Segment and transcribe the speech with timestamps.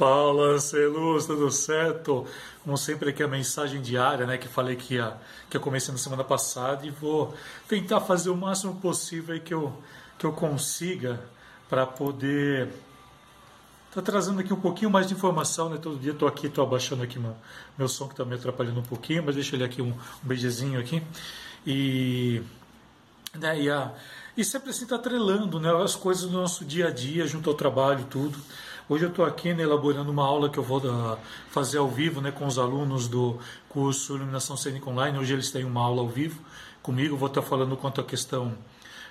[0.00, 2.26] Fala, Celuz, tudo certo?
[2.64, 5.14] Como sempre aqui a mensagem diária, né, que falei que ia,
[5.50, 7.34] que eu comecei na semana passada e vou
[7.68, 9.70] tentar fazer o máximo possível que eu,
[10.18, 11.20] que eu consiga
[11.68, 12.70] para poder
[13.92, 15.76] Tá trazendo aqui um pouquinho mais de informação, né?
[15.76, 17.36] Todo dia estou aqui, estou abaixando aqui meu,
[17.76, 20.80] meu som que está me atrapalhando um pouquinho, mas deixa ele aqui um, um beijezinho
[20.80, 21.02] aqui.
[21.66, 22.40] E,
[23.34, 23.92] né, e, a,
[24.34, 27.56] e sempre assim está atrelando né, as coisas do nosso dia a dia, junto ao
[27.56, 28.38] trabalho, tudo.
[28.90, 31.16] Hoje eu estou aqui né, elaborando uma aula que eu vou da,
[31.48, 35.16] fazer ao vivo né, com os alunos do curso Iluminação Cênica Online.
[35.16, 36.42] Hoje eles têm uma aula ao vivo
[36.82, 37.16] comigo.
[37.16, 38.52] Vou estar falando quanto à questão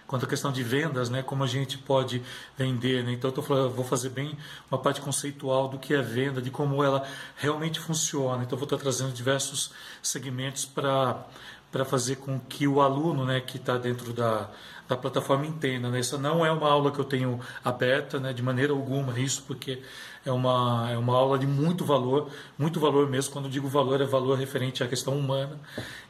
[0.06, 2.22] quanto à questão de vendas, né, como a gente pode
[2.58, 3.06] vender.
[3.06, 3.14] Né?
[3.14, 4.38] Então, eu falando, vou fazer bem
[4.70, 8.44] uma parte conceitual do que é venda, de como ela realmente funciona.
[8.44, 11.26] Então, vou estar trazendo diversos segmentos para
[11.72, 14.50] para fazer com que o aluno né, que está dentro da,
[14.88, 15.90] da plataforma entenda.
[15.90, 16.00] Né?
[16.00, 19.82] Essa não é uma aula que eu tenho aberta né, de maneira alguma, isso porque
[20.26, 23.32] é uma, é uma aula de muito valor, muito valor mesmo.
[23.32, 25.58] Quando digo valor, é valor referente à questão humana.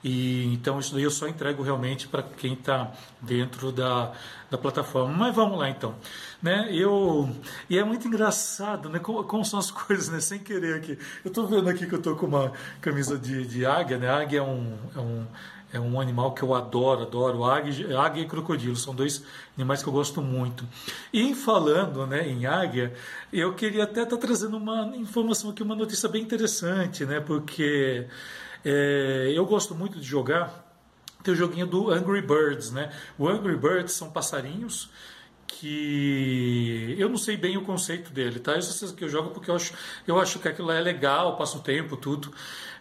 [0.03, 4.11] E Então, isso daí eu só entrego realmente para quem está dentro da,
[4.49, 5.13] da plataforma.
[5.13, 5.95] Mas vamos lá então.
[6.41, 6.69] Né?
[6.71, 7.29] Eu,
[7.69, 8.99] e é muito engraçado né?
[8.99, 10.19] como, como são as coisas, né?
[10.19, 10.97] sem querer aqui.
[11.23, 12.51] Eu estou vendo aqui que eu estou com uma
[12.81, 13.97] camisa de, de águia.
[13.97, 14.09] Né?
[14.09, 15.27] Águia é um, é um
[15.71, 17.43] é um animal que eu adoro, adoro.
[17.43, 19.23] Águia, águia e crocodilo são dois
[19.55, 20.65] animais que eu gosto muito.
[21.13, 22.93] E falando né, em águia,
[23.31, 27.19] eu queria até estar tá trazendo uma informação aqui, uma notícia bem interessante, né?
[27.19, 28.07] Porque
[28.65, 30.67] é, eu gosto muito de jogar.
[31.23, 32.91] Tem o joguinho do Angry Birds, né?
[33.17, 34.89] O Angry Birds são passarinhos
[35.45, 38.53] que eu não sei bem o conceito dele, tá?
[38.53, 39.73] Eu sei que eu jogo porque eu acho,
[40.07, 42.31] eu acho que aquilo é legal, passo o tempo, tudo.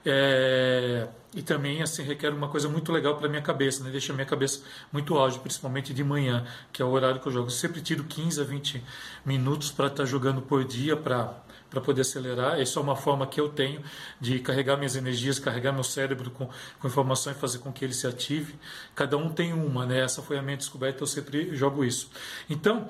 [0.06, 3.90] É, e também assim requer uma coisa muito legal para minha cabeça, né?
[3.90, 4.62] deixa minha cabeça
[4.92, 7.50] muito ágil, principalmente de manhã, que é o horário que eu jogo.
[7.50, 8.82] Sempre tiro 15 a 20
[9.24, 11.34] minutos para estar tá jogando por dia para
[11.70, 12.58] para poder acelerar.
[12.58, 13.82] Essa é uma forma que eu tenho
[14.20, 16.48] de carregar minhas energias, carregar meu cérebro com,
[16.78, 18.54] com informação e fazer com que ele se ative.
[18.94, 20.00] Cada um tem uma, né?
[20.00, 22.10] Essa foi a minha descoberta, eu sempre jogo isso.
[22.48, 22.88] Então,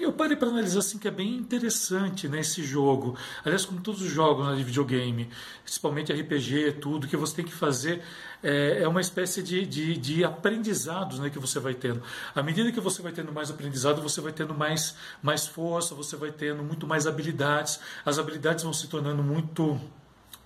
[0.00, 3.16] eu parei para analisar assim que é bem interessante nesse né, jogo.
[3.44, 5.28] Aliás, como todos os jogos né, de videogame,
[5.62, 8.02] principalmente RPG, tudo que você tem que fazer
[8.42, 12.02] é, é uma espécie de, de, de, aprendizados né, que você vai tendo.
[12.34, 16.16] À medida que você vai tendo mais aprendizado, você vai tendo mais, mais força, você
[16.16, 17.80] vai tendo muito mais habilidades.
[18.04, 19.80] As habilidades vão se tornando muito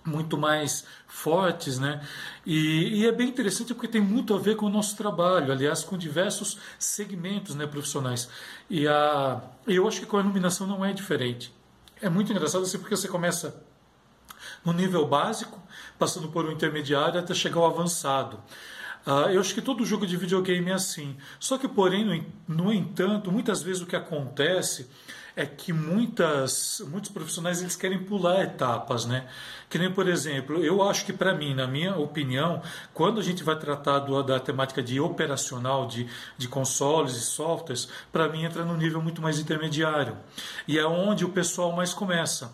[0.05, 2.05] muito mais fortes, né?
[2.45, 5.83] E, e, é bem interessante porque tem muito a ver com o nosso trabalho, aliás,
[5.83, 8.29] com diversos segmentos né, profissionais.
[8.69, 11.53] E a, eu acho que com a iluminação não é diferente.
[12.01, 13.63] É muito engraçado assim porque você começa
[14.63, 15.61] no nível básico,
[15.97, 18.37] passando por um intermediário até chegar ao avançado.
[19.05, 21.17] Uh, eu acho que todo jogo de videogame é assim.
[21.39, 22.05] Só que, porém,
[22.47, 24.89] no, no entanto, muitas vezes o que acontece
[25.35, 29.27] é que muitas, muitos profissionais eles querem pular etapas, né?
[29.69, 32.61] Que nem, por exemplo, eu acho que para mim, na minha opinião,
[32.93, 36.07] quando a gente vai tratar do, da temática de operacional de,
[36.37, 40.15] de consoles e softwares, para mim entra num nível muito mais intermediário.
[40.67, 42.53] E é onde o pessoal mais começa.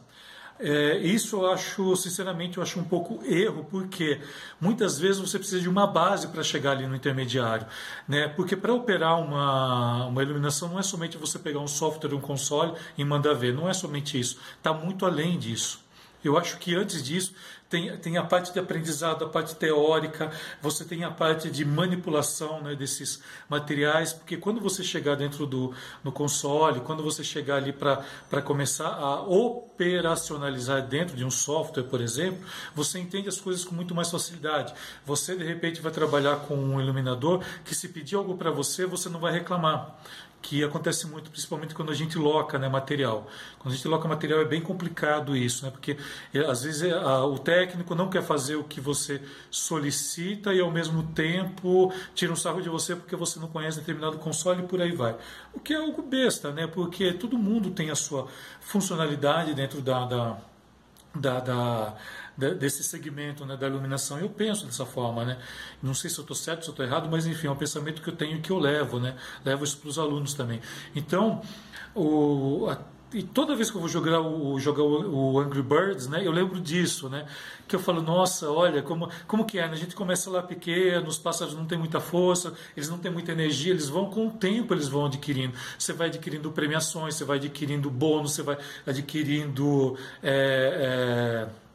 [0.62, 4.20] É, isso eu acho, sinceramente, eu acho um pouco erro, porque
[4.60, 7.66] muitas vezes você precisa de uma base para chegar ali no intermediário.
[8.06, 8.28] Né?
[8.28, 12.74] Porque para operar uma, uma iluminação não é somente você pegar um software, um console
[12.98, 14.38] e mandar ver, não é somente isso.
[14.58, 15.80] Está muito além disso.
[16.22, 17.34] Eu acho que antes disso
[17.70, 20.32] tem, tem a parte de aprendizado, a parte teórica,
[20.62, 25.74] você tem a parte de manipulação né, desses materiais, porque quando você chegar dentro do
[26.04, 32.02] no console, quando você chegar ali para começar a operacionalizar dentro de um software, por
[32.02, 32.44] exemplo,
[32.74, 34.74] você entende as coisas com muito mais facilidade.
[35.06, 39.10] Você, de repente, vai trabalhar com um iluminador que, se pedir algo para você, você
[39.10, 39.96] não vai reclamar
[40.42, 43.28] que acontece muito, principalmente quando a gente loca né, material.
[43.60, 45.98] Quando a gente loca material é bem complicado isso, né, porque
[46.34, 47.59] eh, às vezes eh, a, o técnico
[47.96, 52.70] não quer fazer o que você solicita e ao mesmo tempo tira um sarro de
[52.70, 55.16] você porque você não conhece determinado console e por aí vai.
[55.54, 58.28] O que é algo besta, né, porque todo mundo tem a sua
[58.62, 60.38] funcionalidade dentro da, da
[61.16, 64.20] da, da, desse segmento né, da iluminação.
[64.20, 65.40] Eu penso dessa forma, né?
[65.82, 68.02] Não sei se eu estou certo, se eu estou errado, mas enfim, é um pensamento
[68.02, 69.16] que eu tenho que eu levo, né?
[69.44, 70.62] Levo isso para os alunos também.
[70.96, 71.42] Então,
[71.96, 72.68] o,
[73.12, 76.60] e toda vez que eu vou jogar o, jogar o, Angry Birds, né, eu lembro
[76.60, 77.26] disso, né,
[77.68, 79.74] que eu falo, nossa, olha, como, como que é, né?
[79.74, 83.32] a gente começa lá pequeno, os pássaros não têm muita força, eles não têm muita
[83.32, 85.54] energia, eles vão com o tempo, eles vão adquirindo.
[85.78, 89.98] Você vai adquirindo premiações, você vai adquirindo bônus, você vai adquirindo...
[90.22, 91.70] É, é,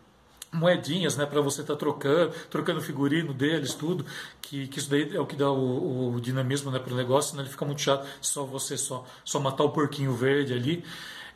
[0.55, 4.07] moedinhas, né, para você estar tá trocando, trocando figurino deles, tudo,
[4.41, 7.37] que, que isso daí é o que dá o, o dinamismo, né, para o negócio,
[7.37, 10.85] né, ele fica muito chato só você só, só matar o porquinho verde ali.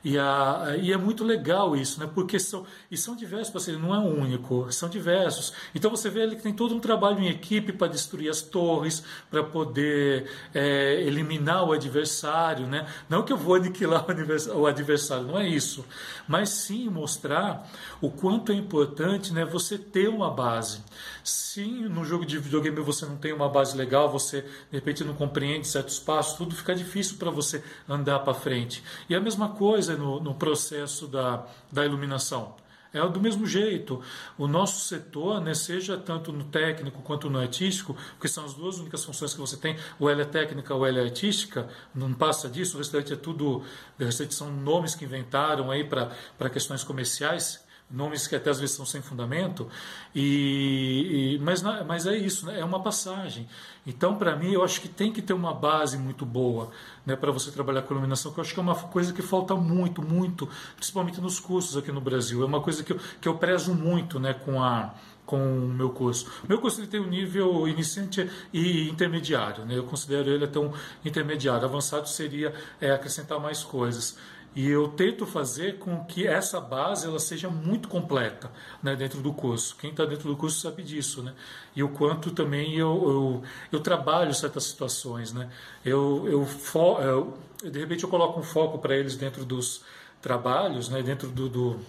[0.05, 2.09] E, a, e é muito legal isso, né?
[2.13, 5.53] Porque são, e são diversos parceiros, não é um único, são diversos.
[5.75, 9.03] Então você vê ali que tem todo um trabalho em equipe para destruir as torres,
[9.29, 12.87] para poder é, eliminar o adversário, né?
[13.09, 14.07] Não que eu vou aniquilar
[14.55, 15.85] o adversário, não é isso.
[16.29, 17.69] Mas sim mostrar
[18.01, 20.81] o quanto é importante né, você ter uma base.
[21.25, 25.15] Sim, no jogo de videogame você não tem uma base legal, você de repente não
[25.15, 28.83] compreende certos passos, tudo fica difícil para você andar para frente.
[29.09, 32.55] E a mesma coisa no, no processo da, da iluminação.
[32.93, 34.03] É do mesmo jeito.
[34.39, 38.79] O nosso setor, né, seja tanto no técnico quanto no artístico, porque são as duas
[38.79, 42.49] únicas funções que você tem, o L é técnica, o L é artística, não passa
[42.49, 47.68] disso, o restante é tudo, o restante são nomes que inventaram aí para questões comerciais
[47.91, 49.69] nomes que até às vezes são sem fundamento,
[50.15, 52.61] e, e mas, mas é isso, né?
[52.61, 53.49] é uma passagem.
[53.87, 56.71] Então, para mim, eu acho que tem que ter uma base muito boa
[57.07, 59.55] né, para você trabalhar com iluminação, que eu acho que é uma coisa que falta
[59.55, 62.43] muito, muito, principalmente nos cursos aqui no Brasil.
[62.43, 64.95] É uma coisa que eu, que eu prezo muito né, com a
[65.29, 66.27] com o meu curso.
[66.43, 69.77] O meu curso ele tem um nível iniciante e intermediário, né?
[69.77, 70.73] eu considero ele até um
[71.05, 71.67] intermediário.
[71.67, 74.17] Avançado seria é, acrescentar mais coisas.
[74.55, 78.51] E eu tento fazer com que essa base ela seja muito completa
[78.83, 79.77] né, dentro do curso.
[79.77, 81.23] Quem está dentro do curso sabe disso.
[81.23, 81.35] Né?
[81.77, 83.43] E o quanto também eu, eu,
[83.73, 85.33] eu trabalho certas situações.
[85.33, 85.49] Né?
[85.85, 89.83] Eu, eu, fo, eu, de repente eu coloco um foco para eles dentro dos
[90.21, 91.81] trabalhos, né, dentro do, do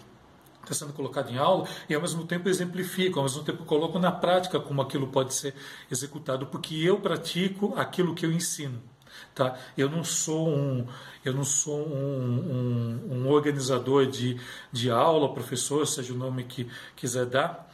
[0.71, 4.12] está sendo colocado em aula e ao mesmo tempo exemplifico, ao mesmo tempo coloco na
[4.12, 5.55] prática como aquilo pode ser
[5.89, 8.79] executado, porque eu pratico aquilo que eu ensino.
[9.33, 9.57] Tá?
[9.77, 10.86] Eu não sou um,
[11.24, 14.39] eu não sou um, um, um organizador de,
[14.71, 17.69] de aula, professor, seja o nome que quiser dar,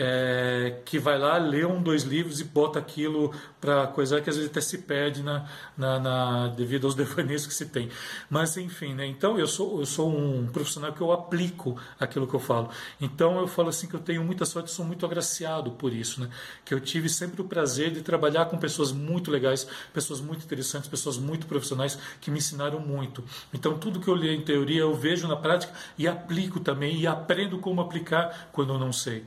[0.00, 4.36] é, que vai lá, lê um, dois livros e bota aquilo para coisa que às
[4.36, 5.44] vezes até se perde na,
[5.76, 7.90] na, na, devido aos devaneios que se tem.
[8.30, 9.04] Mas enfim, né?
[9.04, 12.70] então eu sou, eu sou um profissional que eu aplico aquilo que eu falo.
[13.00, 16.30] Então eu falo assim que eu tenho muita sorte, sou muito agraciado por isso, né?
[16.64, 20.88] que eu tive sempre o prazer de trabalhar com pessoas muito legais, pessoas muito interessantes,
[20.88, 23.24] pessoas muito profissionais que me ensinaram muito.
[23.52, 27.06] Então tudo que eu li em teoria eu vejo na prática e aplico também e
[27.06, 29.26] aprendo como aplicar quando eu não sei.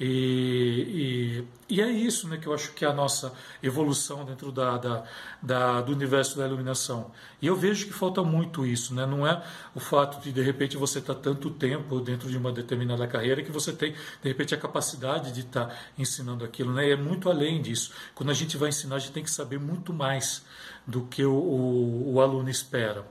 [0.00, 4.50] E, e, e, é isso né, que eu acho que é a nossa evolução dentro
[4.50, 5.04] da, da,
[5.42, 7.10] da, do universo da iluminação.
[7.42, 8.94] E eu vejo que falta muito isso.
[8.94, 9.04] Né?
[9.04, 9.44] Não é
[9.74, 13.42] o fato de, de repente, você estar tá tanto tempo dentro de uma determinada carreira
[13.42, 16.72] que você tem, de repente, a capacidade de estar tá ensinando aquilo.
[16.72, 16.88] Né?
[16.88, 17.92] E é muito além disso.
[18.14, 20.42] Quando a gente vai ensinar, a gente tem que saber muito mais
[20.86, 23.06] do que o, o, o aluno espera.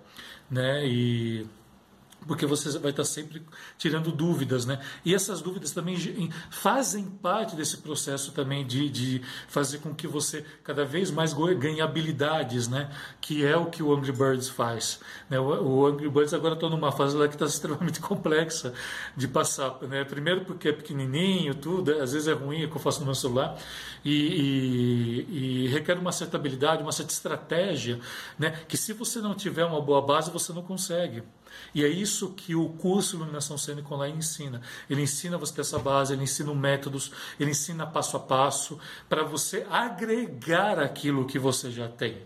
[0.50, 0.88] Né?
[0.88, 1.46] E
[2.28, 3.42] porque você vai estar sempre
[3.78, 4.80] tirando dúvidas, né?
[5.04, 5.98] E essas dúvidas também
[6.50, 11.82] fazem parte desse processo também de, de fazer com que você cada vez mais ganhe
[11.82, 12.92] habilidades, né?
[13.22, 15.00] Que é o que o Angry Birds faz.
[15.30, 15.40] Né?
[15.40, 18.74] O, Angry Birds agora está numa fase lá que está extremamente complexa
[19.16, 20.04] de passar, né?
[20.04, 23.16] Primeiro porque é pequenininho, tudo, às vezes é ruim, é que eu faço no meu
[23.16, 23.58] celular,
[24.04, 28.00] e, e, e requer uma certa habilidade, uma certa estratégia,
[28.38, 28.52] né?
[28.68, 31.24] Que se você não tiver uma boa base, você não consegue.
[31.74, 34.62] E é isso que o curso Iluminação Cênica Online ensina.
[34.90, 39.24] Ele ensina você ter essa base, ele ensina métodos, ele ensina passo a passo para
[39.24, 42.18] você agregar aquilo que você já tem.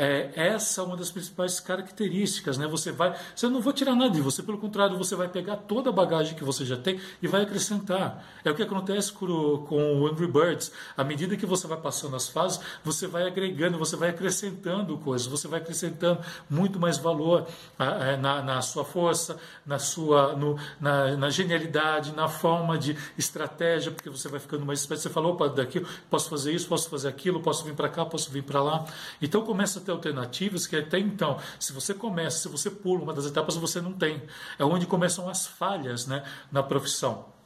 [0.00, 2.68] É, essa é uma das principais características, né?
[2.68, 5.90] Você vai, você não vai tirar nada de você, pelo contrário, você vai pegar toda
[5.90, 8.24] a bagagem que você já tem e vai acrescentar.
[8.44, 9.26] É o que acontece com,
[9.66, 10.70] com o Angry Birds.
[10.96, 15.26] À medida que você vai passando as fases, você vai agregando, você vai acrescentando coisas,
[15.26, 17.48] você vai acrescentando muito mais valor
[18.20, 19.36] na, na sua força,
[19.66, 24.78] na sua, no, na, na, genialidade, na forma de estratégia, porque você vai ficando mais
[24.78, 25.02] esperto.
[25.02, 28.30] Você falou, opa, daqui posso fazer isso, posso fazer aquilo, posso vir para cá, posso
[28.30, 28.84] vir para lá.
[29.20, 33.26] Então começa ter alternativas que até então, se você começa, se você pula uma das
[33.26, 34.22] etapas, você não tem.
[34.58, 37.37] É onde começam as falhas né, na profissão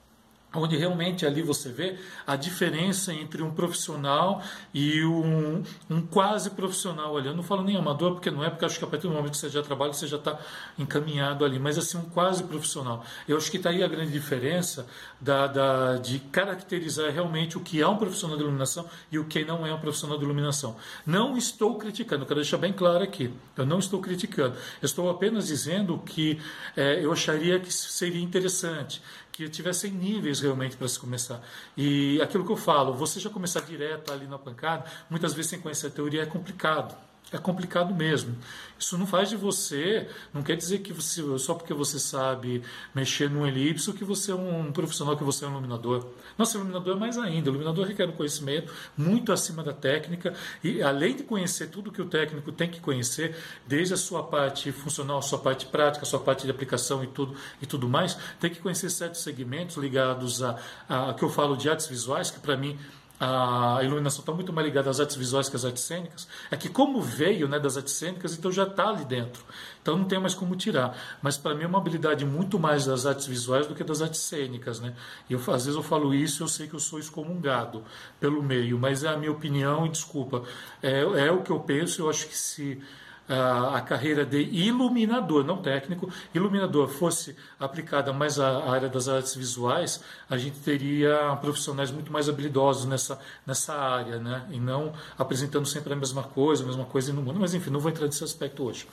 [0.55, 4.43] onde realmente ali você vê a diferença entre um profissional
[4.73, 7.29] e um, um quase profissional ali.
[7.29, 9.33] Eu não falo nem amador, porque não é, porque acho que a partir do momento
[9.33, 10.39] que você já trabalha, você já está
[10.79, 13.05] encaminhado ali, mas assim, um quase profissional.
[13.27, 14.87] Eu acho que está aí a grande diferença
[15.21, 19.45] da, da, de caracterizar realmente o que é um profissional de iluminação e o que
[19.45, 20.77] não é um profissional de iluminação.
[21.07, 25.47] Não estou criticando, quero deixar bem claro aqui, eu não estou criticando, eu estou apenas
[25.47, 26.41] dizendo que
[26.77, 29.01] é, eu acharia que seria interessante
[29.33, 31.43] que tivessem níveis realmente para se começar.
[31.77, 35.61] E aquilo que eu falo, você já começar direto ali na pancada, muitas vezes sem
[35.61, 36.95] conhecer a teoria é complicado.
[37.31, 38.37] É complicado mesmo.
[38.79, 42.63] Isso não faz de você, não quer dizer que você, só porque você sabe
[42.95, 46.07] mexer num elipso, que você é um profissional, que você é um iluminador.
[46.37, 47.49] Nossa, iluminador é mais ainda.
[47.49, 52.03] O iluminador requer um conhecimento muito acima da técnica e além de conhecer tudo que
[52.03, 53.37] o técnico tem que conhecer,
[53.67, 57.07] desde a sua parte funcional, a sua parte prática, a sua parte de aplicação e
[57.07, 61.31] tudo e tudo mais, tem que conhecer certos segmentos ligados a, a, a que eu
[61.31, 62.77] falo de artes visuais, que para mim
[63.25, 66.69] a iluminação está muito mais ligada às artes visuais que às artes cênicas, é que
[66.69, 69.45] como veio né, das artes cênicas, então já está ali dentro.
[69.81, 70.97] Então não tem mais como tirar.
[71.23, 74.21] Mas para mim é uma habilidade muito mais das artes visuais do que das artes
[74.23, 74.81] cênicas.
[74.81, 74.93] Né?
[75.31, 77.85] Eu, às vezes eu falo isso eu sei que eu sou excomungado
[78.19, 80.43] pelo meio, mas é a minha opinião e desculpa.
[80.83, 82.83] É, é o que eu penso, eu acho que se
[83.29, 90.03] a, carreira de iluminador, não técnico, iluminador fosse aplicada mais à área das artes visuais,
[90.29, 94.45] a gente teria profissionais muito mais habilidosos nessa, nessa área, né?
[94.51, 97.39] E não apresentando sempre a mesma coisa, a mesma coisa no mundo.
[97.41, 98.87] Mas enfim, não vou entrar nesse aspecto hoje.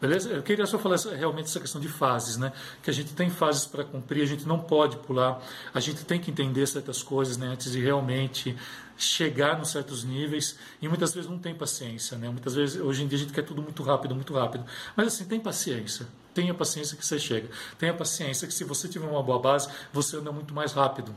[0.00, 0.30] Beleza?
[0.30, 2.52] Eu queria só falar realmente essa questão de fases, né?
[2.82, 5.40] Que a gente tem fases para cumprir, a gente não pode pular,
[5.72, 7.48] a gente tem que entender certas coisas, né?
[7.48, 8.56] Antes de realmente
[8.96, 12.28] chegar em certos níveis e muitas vezes não tem paciência, né?
[12.28, 14.64] Muitas vezes hoje em dia a gente quer tudo muito rápido, muito rápido.
[14.96, 16.06] Mas assim, tem paciência.
[16.32, 17.48] Tenha paciência que você chega.
[17.78, 21.14] Tenha paciência que se você tiver uma boa base, você anda muito mais rápido.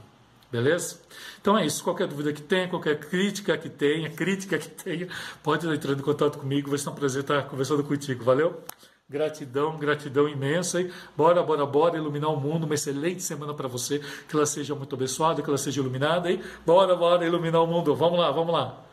[0.51, 0.99] Beleza?
[1.41, 1.83] Então é isso.
[1.83, 5.07] Qualquer dúvida que tenha, qualquer crítica que tenha, crítica que tenha,
[5.43, 6.69] pode entrar em contato comigo.
[6.69, 8.23] Vai ser um prazer estar conversando contigo.
[8.23, 8.63] Valeu?
[9.09, 10.81] Gratidão, gratidão imensa.
[10.81, 12.65] E bora, bora, bora iluminar o mundo.
[12.65, 13.99] Uma excelente semana para você.
[14.27, 16.29] Que ela seja muito abençoada, que ela seja iluminada.
[16.29, 17.95] E bora, bora iluminar o mundo.
[17.95, 18.83] Vamos lá, vamos lá.